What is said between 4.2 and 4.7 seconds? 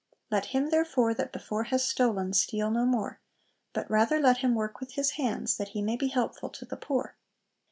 him